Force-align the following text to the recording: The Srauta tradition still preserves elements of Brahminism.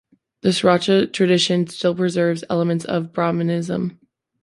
The 0.41 0.49
Srauta 0.49 1.13
tradition 1.13 1.67
still 1.67 1.93
preserves 1.93 2.43
elements 2.49 2.85
of 2.85 3.13
Brahminism. 3.13 3.99